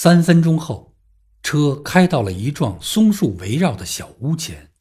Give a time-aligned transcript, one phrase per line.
[0.00, 0.96] 三分钟后，
[1.42, 4.72] 车开到了一幢松树围绕的小屋前。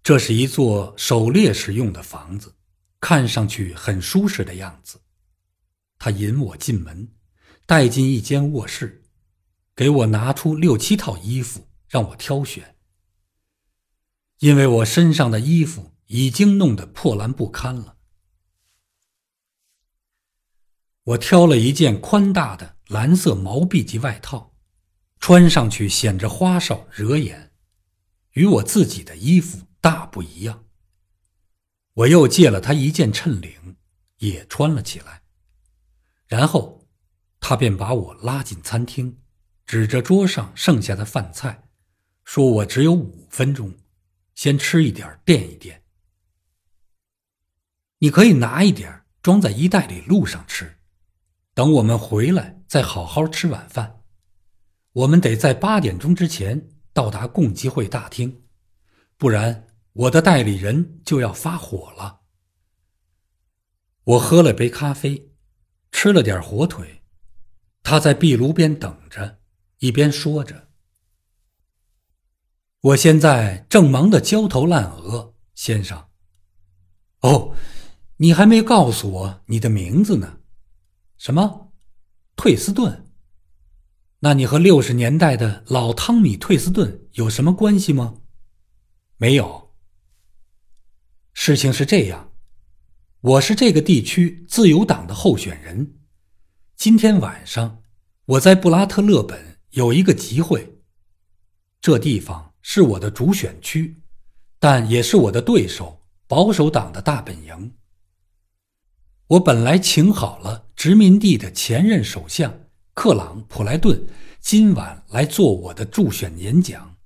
[0.00, 2.54] 这是一座狩猎时用的房子，
[3.00, 5.00] 看上去很舒适的样子。
[5.98, 7.12] 他引我进门，
[7.66, 9.02] 带进一间卧室，
[9.74, 12.76] 给我拿出六七套衣服让我挑选。
[14.38, 17.96] 因为我身上的衣服已经弄得破烂不堪了，
[21.02, 24.52] 我挑了一件宽大的蓝色毛笔记外套，
[25.20, 27.52] 穿上去显着花哨惹眼，
[28.32, 29.66] 与我自己的衣服。
[29.80, 30.64] 大不一样。
[31.94, 33.76] 我又借了他一件衬领，
[34.18, 35.22] 也穿了起来。
[36.26, 36.86] 然后，
[37.38, 39.20] 他便把我拉进餐厅，
[39.64, 41.68] 指着桌上剩下的饭菜，
[42.24, 43.72] 说我只有五分钟，
[44.34, 45.84] 先吃一点垫一垫。
[48.00, 50.78] 你可以拿一点装在衣袋里，路上吃。
[51.54, 54.04] 等我们回来再好好吃晚饭。
[54.92, 58.44] 我们得在八点钟之前到达共济会大厅，
[59.16, 59.66] 不然。
[59.92, 62.20] 我的代理人就要发火了。
[64.04, 65.32] 我喝了杯咖啡，
[65.90, 67.02] 吃了点火腿，
[67.82, 69.40] 他在壁炉边等着，
[69.78, 70.68] 一边说着
[72.80, 76.06] ：“我现在正忙得焦头烂额，先生。
[77.22, 77.56] 哦，
[78.18, 80.38] 你还没告诉我你的名字呢？
[81.18, 81.69] 什么？
[82.42, 83.04] 退斯顿？
[84.20, 88.14] 那你和六十年代的老汤米·退斯顿有什么关系吗？
[89.18, 89.74] 没有。”
[91.34, 92.32] 事情是这样，
[93.20, 95.98] 我是这个地区自由党的候选人。
[96.76, 97.82] 今天晚上
[98.24, 100.78] 我在布拉特勒本有一个集会，
[101.78, 104.00] 这地方是我的主选区，
[104.58, 107.74] 但也是我的对手保守党的大本营。
[109.26, 112.58] 我本来请好了殖民地的前任首相
[112.94, 114.02] 克朗普莱顿
[114.40, 116.96] 今晚来做我的助选演讲，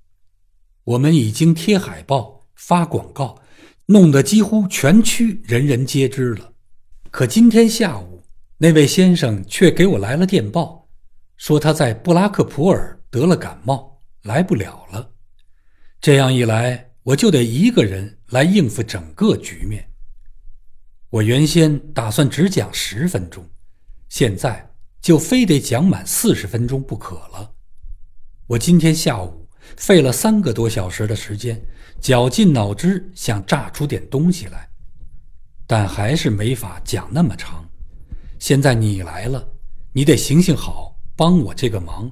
[0.85, 3.37] 我们已经贴海报发广告。
[3.87, 6.53] 弄得几乎全区人人皆知了，
[7.11, 8.23] 可今天下午
[8.59, 10.87] 那位先生却给我来了电报，
[11.35, 15.11] 说他在布拉克普尔得了感冒，来不了了。
[15.99, 19.85] 这样一来，我就得一个人来应付整个局面。
[21.09, 23.45] 我原先打算只讲十分钟，
[24.17, 24.71] 现在
[25.01, 27.51] 就非得讲满四十分钟不可了。
[28.47, 29.45] 我今天下午
[29.75, 31.61] 费了三个多小时的时间。
[31.99, 34.69] 绞尽脑汁想榨出点东西来，
[35.67, 37.67] 但还是没法讲那么长。
[38.39, 39.45] 现在你来了，
[39.91, 42.09] 你得行行好，帮我这个忙。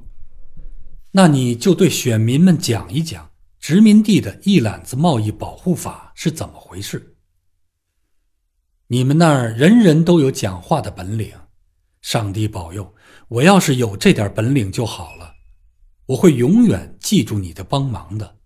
[1.12, 3.30] 那你就对选民们讲一讲
[3.62, 7.16] 殖民地的一揽子贸易保护法是怎么回事。
[8.88, 11.31] 你们那儿人人都有讲话的本领，
[12.03, 12.94] 上帝保佑，
[13.30, 15.38] 我要是有这点本领就好了。
[16.08, 18.40] 我会永远记住你的帮忙的。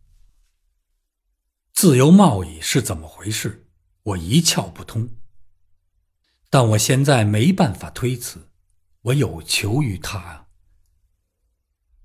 [1.73, 3.68] 自由贸易是怎么回事？
[4.03, 5.09] 我一窍不通。
[6.51, 8.51] 但我现在没办法推辞，
[9.01, 10.47] 我有求于他啊。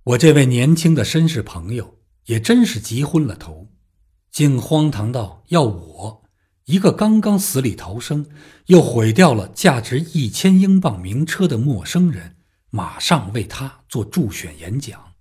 [0.05, 3.71] 我这位年轻的绅士朋友也真是急昏了头，
[4.31, 6.22] 竟荒唐到要我
[6.65, 8.27] 一个刚刚死里逃生，
[8.67, 12.37] 又毁掉了价值一千英镑名车的陌生人，
[12.71, 15.15] 马上为他做助选演讲。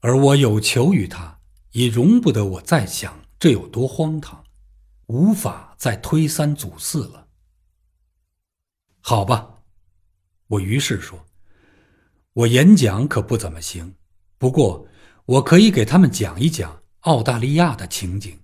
[0.00, 1.38] 而我有求于他。
[1.74, 4.44] 已容不得我再想这有多荒唐，
[5.06, 7.28] 无法再推三阻四了。
[9.00, 9.62] 好吧，
[10.48, 11.26] 我于是说
[12.34, 13.94] ：“我演讲可不怎么行，
[14.36, 14.86] 不过
[15.24, 18.38] 我可以给他们讲一讲澳大利亚的情景。”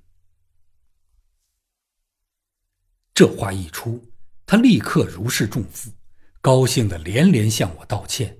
[3.19, 4.01] 这话一出，
[4.47, 5.91] 他立刻如释重负，
[6.41, 8.39] 高兴的连连向我道歉。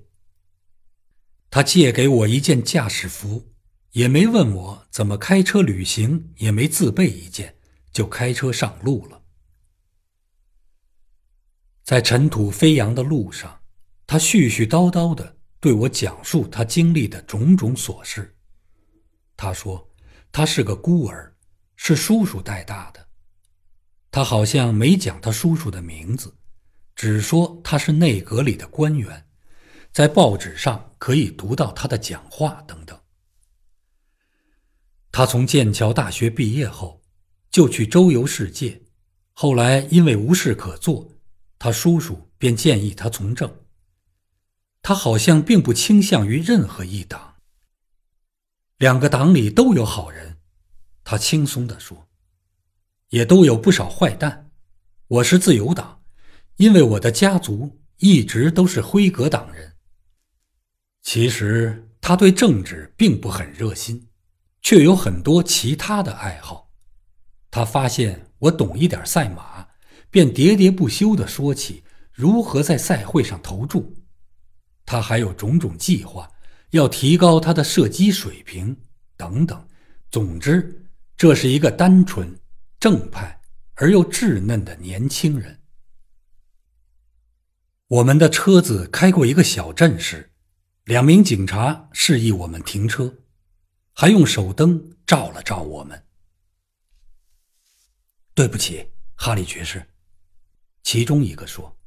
[1.49, 3.51] 他借给我一件驾驶服。
[3.91, 7.57] 也没问我怎么开车旅行，也没自备一件，
[7.91, 9.21] 就开车上路了。
[11.83, 13.59] 在尘土飞扬的路上，
[14.07, 18.33] 他絮絮叨叨的对我讲述他经历的种种琐事。
[19.35, 19.91] 他说
[20.31, 21.35] 他是个孤儿，
[21.75, 23.08] 是叔叔带大的。
[24.11, 26.35] 他好像没讲他叔叔的名字，
[26.95, 29.27] 只说他是内阁里的官员，
[29.91, 32.99] 在报纸上可以读到他的讲话等等。
[35.11, 37.01] 他从剑桥大学毕业后，
[37.51, 38.81] 就去周游世界。
[39.33, 41.09] 后来因为无事可做，
[41.57, 43.63] 他叔叔便建议他从政。
[44.81, 47.35] 他好像并不倾向于任何一党。
[48.77, 50.37] 两个党里都有好人，
[51.03, 52.08] 他轻松地说，
[53.09, 54.51] 也都有不少坏蛋。
[55.07, 56.01] 我是自由党，
[56.57, 59.73] 因为我的家族一直都是辉格党人。
[61.01, 64.07] 其实他对政治并不很热心，
[64.61, 66.69] 却有很多其他的爱好。
[67.49, 69.67] 他发现我懂一点赛马，
[70.11, 71.83] 便喋喋不休地说起
[72.13, 73.95] 如何在赛会上投注。
[74.85, 76.29] 他还有种种计划，
[76.71, 78.77] 要提高他的射击水平
[79.17, 79.67] 等等。
[80.11, 80.85] 总之，
[81.17, 82.39] 这是一个单纯、
[82.79, 83.41] 正派
[83.75, 85.61] 而又稚嫩的年轻人。
[87.87, 90.31] 我们的车子开过一个小镇时，
[90.85, 93.15] 两名警察示意我们停车，
[93.93, 96.05] 还用手灯照了照我们。
[98.33, 99.85] 对不起，哈里爵士，
[100.83, 101.77] 其中一个说：“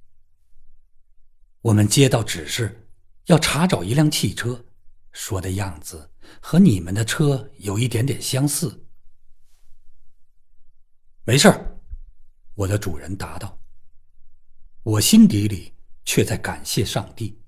[1.62, 2.88] 我们接到指示，
[3.26, 4.66] 要查找一辆汽车，
[5.12, 6.10] 说的样子
[6.40, 8.80] 和你们的车有一点点相似。”
[11.24, 11.80] 没事儿，
[12.54, 13.56] 我的主人答道。
[14.82, 15.72] 我心底里
[16.04, 17.40] 却在感谢上帝，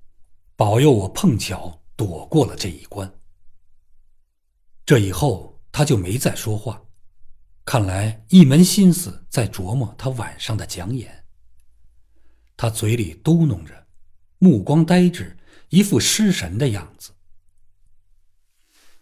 [0.55, 3.13] 保佑我碰巧躲过了这一关。
[4.85, 6.81] 这以后他就没再说话。
[7.65, 11.25] 看来一门心思在琢磨他晚上的讲演。
[12.55, 13.87] 他嘴里嘟哝着，
[14.37, 15.35] 目光呆滞，
[15.67, 17.11] 一副失神的样子。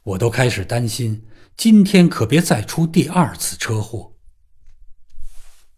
[0.02, 4.13] 我都开始担心，今天可别再出第二次车祸。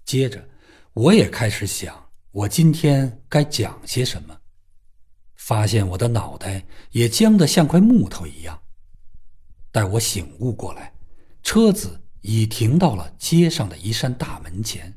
[0.06, 0.48] 接着，
[0.94, 4.38] 我也开始想，我今天该讲些什么。
[5.36, 8.60] 发现我的脑袋也僵得像块木头一样。
[9.72, 10.94] 待我醒悟过来，
[11.44, 12.02] 车子。
[12.28, 14.92] 已停到了街上的一扇大门前。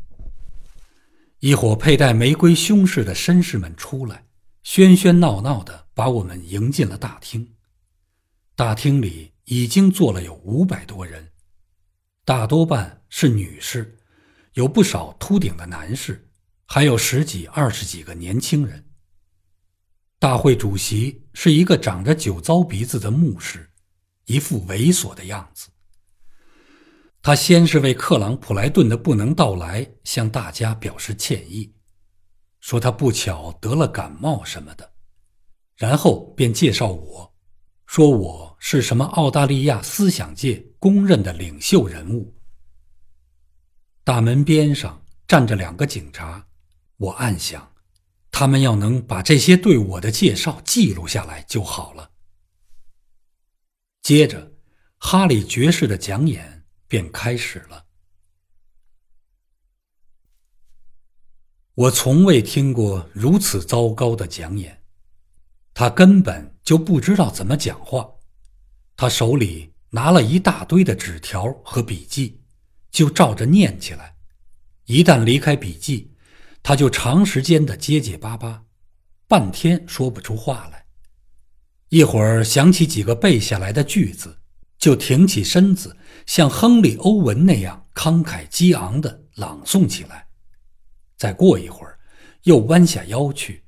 [1.40, 4.24] 一伙佩戴玫瑰胸饰的绅士们出来，
[4.64, 7.54] 喧喧闹闹的把我们迎进了大厅。
[8.56, 11.28] 大厅里已经坐了有五百多人，
[12.24, 13.97] 大多半是女士，
[14.58, 16.28] 有不少秃顶的男士，
[16.66, 18.84] 还有十几、二十几个年轻人。
[20.18, 23.70] 大会主席是一个长着酒糟鼻子的牧师，
[24.24, 25.68] 一副猥琐的样子。
[27.22, 31.72] 他先是为克朗普莱顿的不能到来向大家表示歉意，
[32.58, 34.90] 说他不巧得了感冒什么的，
[35.76, 37.32] 然后便介绍我，
[37.86, 42.34] 说我是什么澳大利亚思想界公认的领袖人物。
[44.08, 46.46] 大门边上站着两个警察，
[46.96, 47.74] 我暗想，
[48.30, 52.12] 他们要能把这些对我的介绍记录下来就好了。
[54.00, 54.54] 接着，
[54.96, 56.64] 哈里爵士的讲演。
[56.88, 57.84] 便开始了。
[61.74, 64.84] 我从未听过如此糟糕的讲演，
[65.74, 68.08] 他根本就不知道怎么讲话。
[68.96, 72.37] 他手里拿了一大堆的纸条和笔记，
[72.90, 74.16] 就照着念起来。
[74.86, 76.14] 一旦离开笔记，
[76.62, 78.64] 他就长时间的结结巴巴，
[79.26, 80.86] 半天说不出话来。
[81.88, 84.38] 一会儿想起几个背下来的句子。
[84.78, 90.28] 就挺起身子，像亨利·欧文那样慷慨激昂地朗诵起来。
[91.16, 91.98] 再过一会儿，
[92.44, 93.64] 又弯下腰去，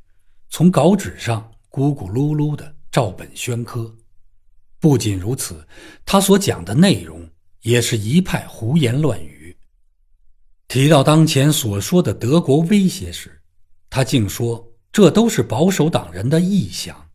[0.51, 3.93] 从稿纸上咕咕噜噜地照本宣科。
[4.79, 5.67] 不仅如此，
[6.07, 7.29] 他所讲的内容
[7.63, 9.57] 也是一派胡言乱语。
[10.69, 13.41] 提到当前所说的德国威胁时，
[13.89, 17.11] 他竟说这都是保守党人的臆想，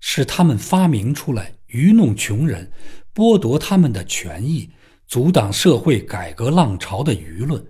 [0.00, 1.52] 是他们发明出来。
[1.66, 2.70] 愚弄穷人，
[3.12, 4.70] 剥夺他们的权益，
[5.08, 7.66] 阻挡社会改革浪潮的舆论，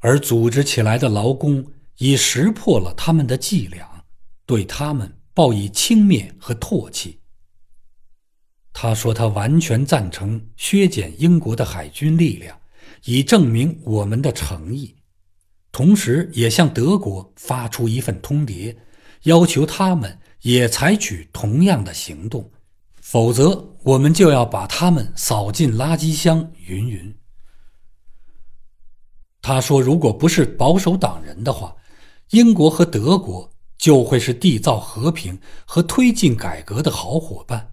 [0.00, 1.64] 而组织起来的劳工
[1.98, 4.04] 已识破了他们的伎俩，
[4.44, 7.20] 对他们报以轻蔑和唾弃。
[8.72, 12.58] 他说：“他完全赞成削减英国的海军力量，
[13.04, 14.96] 以证明我们的诚意，
[15.70, 18.74] 同时也向德国发出一份通牒，
[19.24, 22.50] 要求他们也采取同样的行动。”
[23.02, 26.50] 否则，我们就要把他们扫进垃圾箱。
[26.66, 27.14] 云云。
[29.42, 31.76] 他说：“如果不是保守党人的话，
[32.30, 37.71] 英国和德国就会是缔造和平和推进改革的好伙伴。”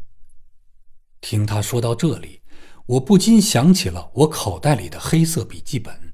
[1.21, 2.41] 听他说到这里，
[2.85, 6.13] 我不禁想起了我口袋里的黑色笔记本，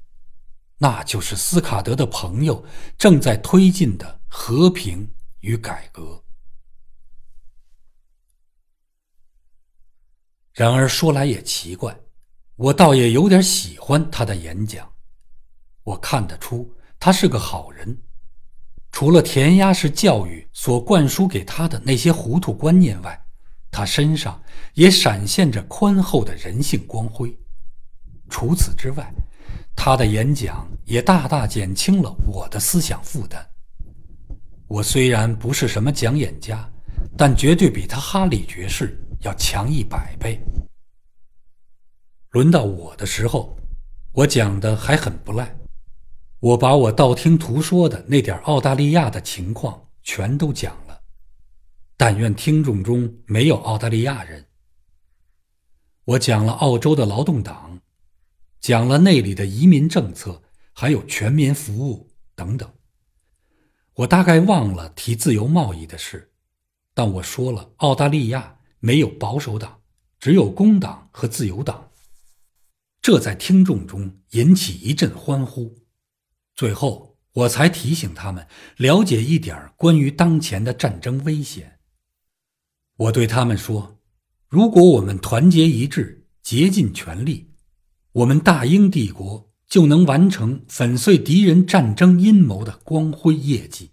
[0.78, 2.64] 那就是斯卡德的朋友
[2.98, 5.10] 正在推进的和平
[5.40, 6.22] 与改革。
[10.52, 11.98] 然而说来也奇怪，
[12.56, 14.90] 我倒也有点喜欢他的演讲。
[15.82, 18.02] 我看得出他是个好人，
[18.90, 23.25] 除了填鸭式教育所灌输给他的那些糊涂观念外，
[23.76, 24.42] 他身上
[24.72, 27.30] 也闪现着宽厚的人性光辉。
[28.30, 29.12] 除此之外，
[29.76, 33.46] 他的演讲也大大减轻了我的思想负担。
[34.66, 36.66] 我虽然不是什么讲演家，
[37.18, 40.40] 但绝对比他哈利爵士要强一百倍。
[42.30, 43.58] 轮到我的时候，
[44.12, 45.54] 我讲的还很不赖，
[46.40, 50.85] 我把我道听途说的那点澳大利亚的情况全都讲了。
[51.96, 54.46] 但愿听众中没有澳大利亚人。
[56.04, 57.80] 我讲了澳洲的劳动党，
[58.60, 62.70] 讲了那里的移民政策，还有全民服务等等。
[63.94, 66.32] 我大概忘了提自由贸易的事，
[66.92, 69.80] 但我说了澳大利亚没有保守党，
[70.20, 71.90] 只有工党和自由党。
[73.00, 75.78] 这在听众中引起一阵欢呼。
[76.54, 81.75] 最后，我才提醒他们了解一点关于当前的战争危险。
[82.96, 84.00] 我对他们说
[84.48, 87.52] ：“如果我们团结一致，竭尽全力，
[88.12, 93.90] 我们大英帝国就能完成粉碎敌人战争阴谋的光辉业绩。”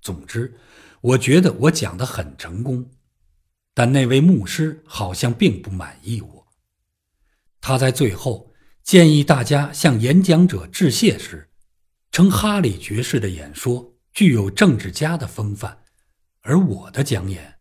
[0.00, 0.56] 总之，
[1.02, 2.90] 我觉得我讲的很成功，
[3.74, 6.46] 但那位牧师好像并不满意我。
[7.60, 11.50] 他在最后建议大家向演讲者致谢时，
[12.10, 15.78] 称哈里爵士的演说具有政治家的风范，
[16.42, 17.58] 而我的讲演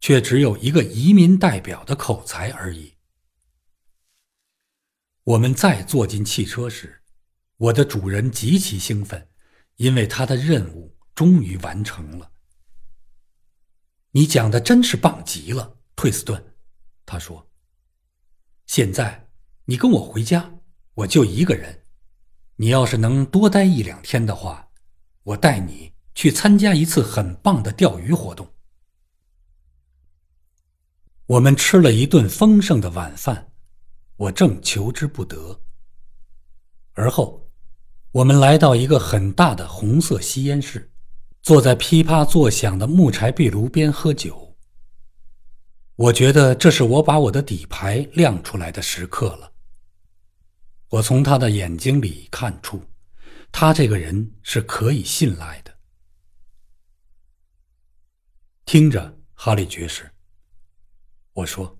[0.00, 2.94] 却只有一个移民代表的口才而已。
[5.24, 7.02] 我们再坐进汽车时，
[7.56, 9.30] 我的主人极其兴奋，
[9.76, 12.32] 因为他的任务终于完成了。
[14.10, 16.54] 你讲的真是棒极了，退斯顿，
[17.06, 17.50] 他说。
[18.66, 19.30] 现在，
[19.64, 20.58] 你跟我回家，
[20.92, 21.86] 我就一个人。
[22.56, 24.70] 你要是能多待一两天的话，
[25.22, 28.48] 我带你去参加一次很棒的钓鱼活动。
[31.26, 33.50] 我们吃了一顿丰盛的晚饭，
[34.16, 35.60] 我正求之不得。
[36.92, 37.50] 而后，
[38.12, 40.92] 我们来到一个很大的红色吸烟室，
[41.42, 44.56] 坐在噼啪作响的木柴壁炉边喝酒。
[45.96, 49.50] 我觉得这是我把我的底牌亮出来的时刻了。
[50.88, 52.80] 我从他的眼睛里看出，
[53.50, 55.73] 他这个人是可以信赖的。
[58.64, 60.10] 听着，哈利爵士，
[61.32, 61.78] 我说，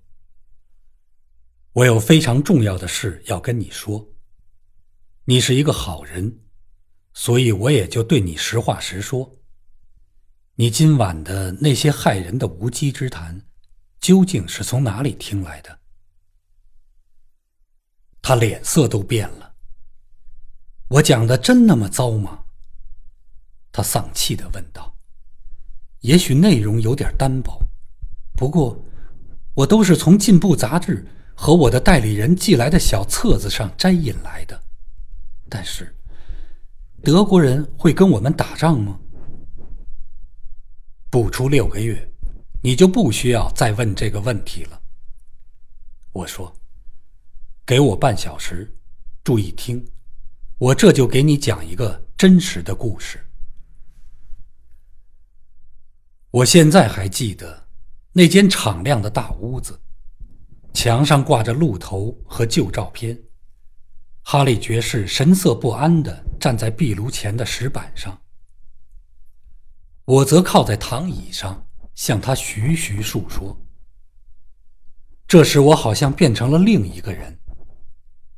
[1.72, 4.10] 我有非常重要的事要跟你说。
[5.24, 6.40] 你是一个好人，
[7.14, 9.38] 所以我也就对你实话实说。
[10.56, 13.46] 你今晚的那些害人的无稽之谈。
[13.98, 15.80] 究竟是从哪里听来的？
[18.20, 19.54] 他脸色都变了。
[20.88, 22.44] 我讲的真那么糟吗？
[23.72, 24.93] 他丧气的问道。
[26.04, 27.58] 也许内容有点单薄，
[28.36, 28.78] 不过
[29.54, 31.02] 我都是从《进步》杂志
[31.34, 34.62] 和我的代理人寄来的小册子上摘引来的。
[35.48, 35.94] 但是，
[37.02, 39.00] 德国人会跟我们打仗吗？
[41.10, 42.10] 不出六个月。
[42.62, 44.80] 你就不需要再问这个问题了。
[46.12, 46.54] 我说
[47.64, 48.74] ：“给我半小时，
[49.22, 49.82] 注意听，
[50.58, 53.18] 我这就给你讲一个真实的故事。”
[56.34, 57.68] 我现在还记得
[58.12, 59.80] 那间敞亮的大屋子，
[60.72, 63.16] 墙上挂着鹿头和旧照片。
[64.22, 68.20] 哈利爵士神色不安地站在壁炉前的石板上，
[70.04, 71.64] 我则靠在躺椅上。
[71.94, 73.56] 向他徐徐述说。
[75.28, 77.38] 这时，我好像变成了另一个人，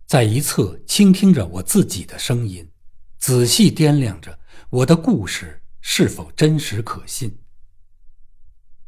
[0.06, 2.70] 在一侧倾听着我自己的声音，
[3.16, 4.38] 仔细掂量着
[4.68, 7.34] 我的故事是否真实可信。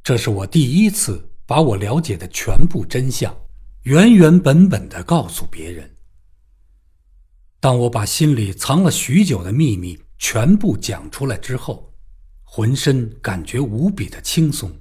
[0.08, 3.36] 这是我第一次把我了解的全部真相
[3.82, 5.98] 原原本本的告诉别人。
[7.60, 11.92] 当我把心里藏了许久的秘密全部讲出来之后。
[12.42, 14.72] 浑身感觉无比的轻松。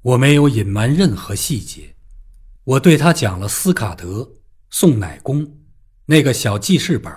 [0.00, 1.94] 我没有隐瞒任何细节，
[2.64, 4.28] 我对他讲了斯卡德、
[4.70, 5.60] 宋乃公
[6.06, 7.12] 那个小记事本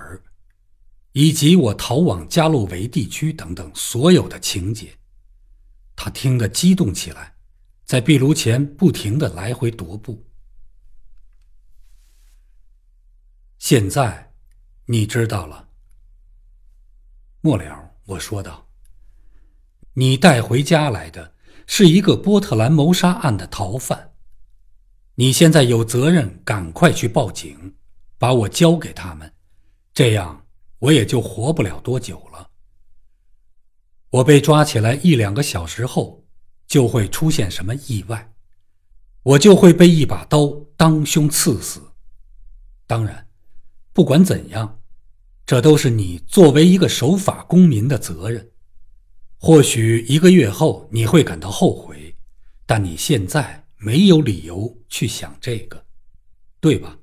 [1.13, 4.93] 以及我逃往加洛维地区等等所有的情节。
[5.95, 7.35] 他听得激动起来，
[7.85, 10.25] 在壁炉前不停的来回踱步。
[13.57, 14.33] 现在，
[14.85, 15.69] 你知道了，
[17.41, 17.91] 末了。
[18.05, 18.67] 我说道
[19.93, 21.33] ：“你带回家来的
[21.65, 24.13] 是一个波特兰谋杀案的逃犯，
[25.15, 27.73] 你现在有责任赶快去报警，
[28.19, 29.33] 把我交给他们，
[29.91, 30.45] 这样
[30.77, 32.51] 我也就活不了多久了。
[34.15, 36.23] 我被抓起来一两个小时后，
[36.67, 38.33] 就会出现什么意外，
[39.23, 41.81] 我就会被一把刀当胸刺死。
[42.87, 43.27] 当然，
[43.91, 44.79] 不管怎样。”
[45.45, 48.49] 这都是你作为一个守法公民的责任。
[49.37, 52.15] 或许一个月后你会感到后悔，
[52.65, 55.85] 但你现在没有理由去想这个，
[56.59, 56.97] 对吧？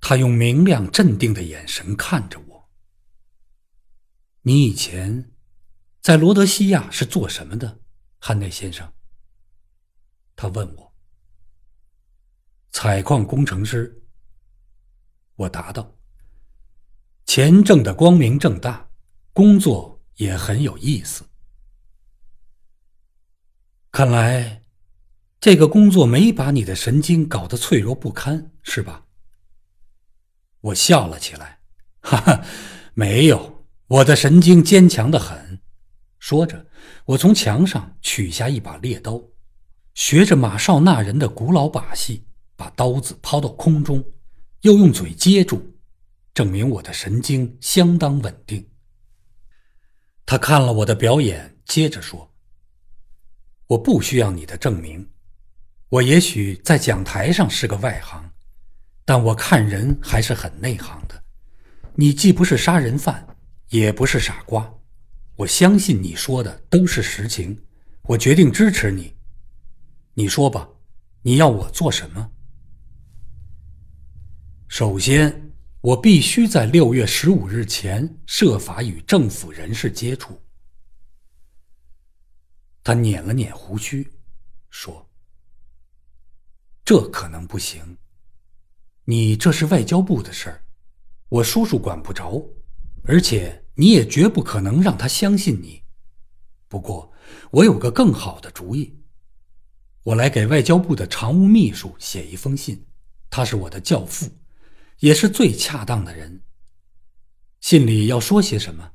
[0.00, 2.47] 他用明亮镇定的眼神看着我。
[4.48, 5.30] 你以前
[6.00, 7.80] 在罗德西亚是做什么的，
[8.18, 8.90] 汉内先生？
[10.34, 10.94] 他问我。
[12.70, 14.06] 采矿工程师。
[15.34, 15.94] 我答道。
[17.26, 18.88] 钱挣得光明正大，
[19.34, 21.26] 工作也很有意思。
[23.90, 24.64] 看来，
[25.38, 29.04] 这个工作没把你的神经搞得脆弱不堪，是吧？
[30.62, 31.60] 我笑了起来，
[32.00, 32.42] 哈哈，
[32.94, 33.57] 没有，
[33.88, 35.60] 我的神经坚强的很。
[36.18, 36.66] 说着，
[37.06, 39.22] 我从墙上取下一把猎刀，
[39.94, 44.04] 学着马绍那人的古老把戏，把刀子抛到空中，
[44.60, 45.74] 又用嘴接住。
[46.34, 48.68] 证明我的神经相当稳定。
[50.26, 52.30] 他看了我的表演，接着说
[53.68, 55.08] ：“我不需要你的证明。
[55.88, 58.30] 我也许在讲台上是个外行，
[59.06, 61.24] 但我看人还是很内行的。
[61.94, 63.26] 你既不是杀人犯，
[63.68, 64.72] 也不是傻瓜。
[65.36, 67.64] 我相信你说的都是实情。
[68.02, 69.16] 我决定支持你。
[70.14, 70.68] 你说吧，
[71.22, 72.30] 你要我做什么？
[74.68, 75.44] 首先。”
[75.80, 80.36] 我必须在六月十五日前设法与政府人士接触。
[82.82, 84.06] 他捻了捻胡须，
[84.70, 85.08] 说
[86.84, 87.96] ：“这可能不行。
[89.04, 90.64] 你这是外交部的事儿，
[91.28, 92.44] 我叔叔管不着，
[93.08, 95.82] 而且你也绝不可能让他相信你。
[96.68, 97.10] 不过，
[97.50, 99.00] 我有个更好的主意，
[100.02, 102.84] 我来给外交部的常务秘书写一封信，
[103.30, 104.30] 他是我的教父。”
[105.00, 106.42] 也是最恰当的人。
[107.60, 108.90] 信里要说些什么？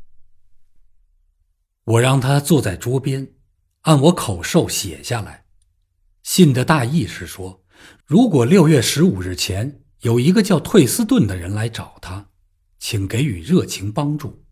[1.85, 3.33] 我让他坐在桌边，
[3.83, 5.45] 按我口授写下来。
[6.21, 7.63] 信的大意是说，
[8.05, 12.29] 如果六月十五日前有一个叫退斯顿的人来找他，
[12.83, 14.43] 请给予热情帮助。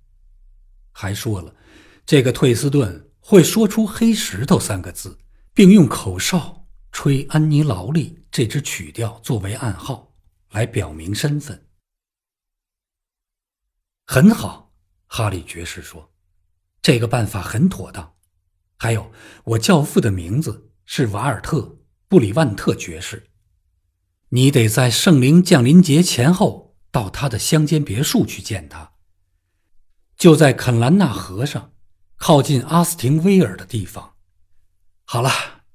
[0.94, 1.54] 还说了，
[2.06, 5.20] 这个退斯顿会说出“黑石头”三个字，
[5.54, 10.16] 并用口哨吹安妮劳利这支曲调作为暗号。
[10.52, 11.68] 来表明身份，
[14.06, 14.74] 很好，
[15.08, 16.12] 哈里爵士说
[16.82, 18.16] ：“这个办法很妥当。
[18.78, 19.12] 还有，
[19.46, 21.60] 我教父的名字是瓦尔特·
[22.10, 23.30] 布里万特爵士。
[24.30, 28.94] 你得在圣灵降临节前后到他的乡间别墅去见他，
[30.18, 31.74] 就在肯兰纳河上，
[32.18, 34.16] 靠近阿斯廷威尔的地方。
[35.06, 35.30] 好了，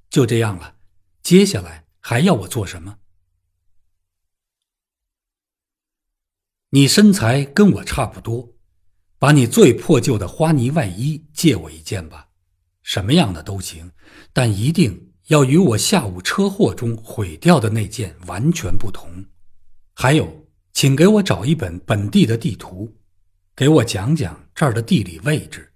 [0.08, 0.76] 就这样了。
[1.22, 2.98] 接下来还要我做什么？”
[6.70, 8.54] 你身材跟我差不多，
[9.18, 12.28] 把你最破旧的花呢外衣借我一件吧，
[12.82, 13.92] 什么样的都行，
[14.32, 19.24] 但一定要与我下午车祸中毁掉的那件完全不同。
[19.94, 20.45] 还有，
[20.76, 22.94] 请给我找一本本地的地图，
[23.54, 25.72] 给我讲讲这儿的地理位置。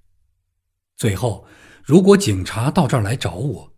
[0.98, 1.46] 最后，
[1.82, 3.72] 如果警察到这儿来找我，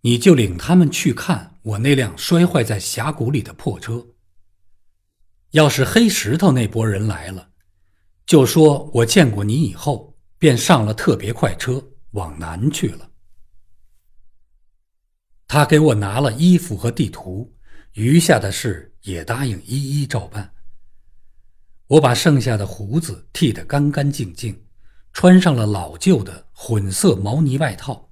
[0.00, 4.04] 你就领他们去看我那辆摔坏在峡谷里的破车。
[5.52, 7.50] 要是黑石头那拨人来了，
[8.26, 13.08] 就说我见过你以后，便上了特别快车往南去了。
[15.46, 17.54] 他给我拿了衣服和地图，
[17.92, 20.50] 余下的事也答应一一照办。
[21.86, 24.64] 我把剩下的胡子剃得干干净净，
[25.12, 28.10] 穿上了老旧的混色毛呢外套，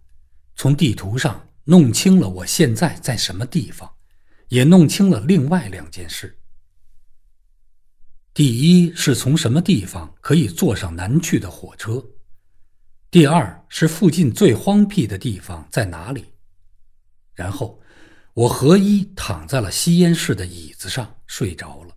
[0.56, 3.90] 从地图上弄清了我现在在什么地方，
[4.48, 6.38] 也弄清了另外两件事。
[8.35, 12.04] 第一是从什么地方可以坐上南去的火车？
[13.11, 16.26] 第二是附近最荒僻的地方在哪里？
[17.35, 17.80] 然后，
[18.35, 21.96] 我合衣躺在了吸烟室的椅子上睡着了。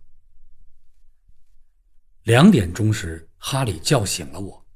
[2.26, 4.66] 两点钟时，哈里叫醒了我，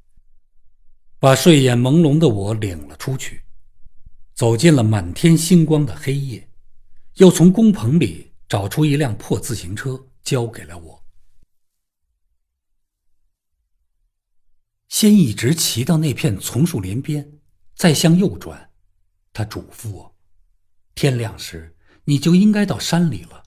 [1.18, 3.42] 把睡眼朦胧的我领了出去，
[4.34, 6.48] 走进了满天星光的黑夜，
[7.14, 11.04] 又从工棚里找出一辆破自行车，交给了我。
[14.88, 17.40] 先一直骑到那片丛树林边，
[17.74, 18.70] 再向右转。
[19.32, 20.16] 他嘱咐我
[20.94, 23.42] ：“天亮时，你就应该到山里了。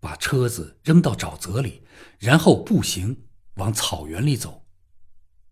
[0.00, 1.82] 把车子扔到沼泽里，
[2.18, 4.66] 然后步行往草原里走。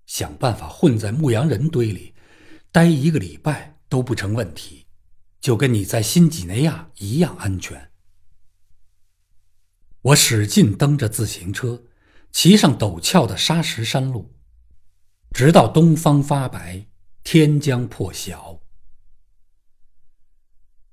[0.07, 2.15] 想办法混在牧羊人堆里，
[2.71, 4.87] 待一个礼拜都不成问题，
[5.41, 7.91] 就跟你在新几内亚一样安全。”
[10.03, 11.83] 我使劲蹬着自行车，
[12.31, 14.33] 骑上陡峭的沙石山路。
[15.33, 16.87] 直到东方发白，
[17.25, 18.61] 天将破晓。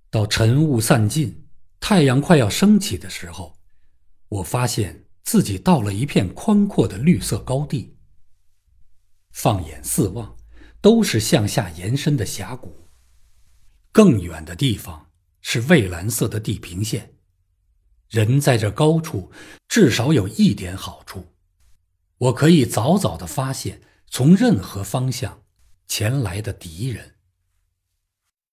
[0.10, 1.48] 到晨雾散尽，
[1.80, 3.60] 太阳快要升起的时候，
[4.30, 7.98] 我发现自己到了一片宽阔的绿色高地。
[9.32, 10.38] 放眼四望，
[10.80, 12.90] 都是向下延伸的峡谷。
[13.92, 15.10] 更远的地方
[15.42, 17.16] 是蔚蓝色的地平线。
[18.10, 19.32] 人在这高处，
[19.68, 21.34] 至少有一点好处：
[22.18, 25.44] 我可以早早的发现从任何方向
[25.88, 27.16] 前来的敌人。